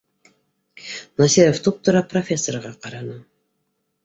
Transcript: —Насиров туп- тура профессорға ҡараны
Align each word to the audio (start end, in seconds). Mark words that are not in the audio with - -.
—Насиров 1.23 1.59
туп- 1.67 1.83
тура 1.89 2.01
профессорға 2.15 2.73
ҡараны 2.87 3.21